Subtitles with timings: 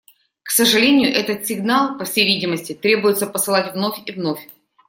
[0.41, 4.43] К сожалению, этот сигнал, по всей видимости, требуется посылать вновь и вновь.